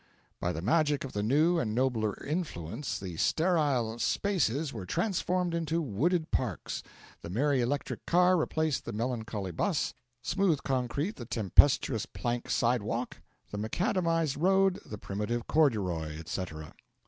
[0.39, 5.79] By the magic of the new and nobler influences the sterile spaces were transformed into
[5.79, 6.81] wooded parks,
[7.21, 9.93] the merry electric car replaced the melancholy 'bus,
[10.23, 13.17] smooth concrete the tempestuous plank sidewalk,
[13.51, 16.73] the macadamised road the primitive corduroy, et cetera.